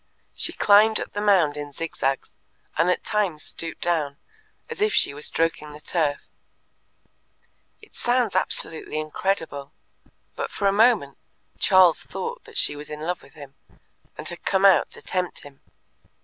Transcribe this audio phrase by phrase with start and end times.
[0.33, 2.33] She climbed up the mound in zigzags,
[2.75, 4.17] and at times stooped down,
[4.67, 6.27] as if she was stroking the turf.
[7.83, 9.73] It sounds absolutely incredible,
[10.35, 11.19] but for a moment
[11.59, 13.53] Charles thought that she was in love with him,
[14.17, 15.61] and had come out to tempt him.